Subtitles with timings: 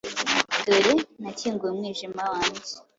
[0.65, 0.93] Dore!
[1.21, 2.71] Nakinguye umwijima wanjye